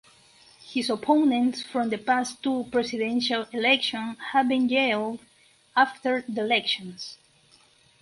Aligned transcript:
His 0.65 0.89
opponents 0.89 1.61
from 1.61 1.89
the 1.91 1.99
past 1.99 2.41
two 2.41 2.67
presidential 2.71 3.45
elections 3.51 4.17
have 4.31 4.47
been 4.47 4.67
jailed 4.67 5.19
after 5.75 6.23
the 6.27 6.41
elections. 6.41 7.19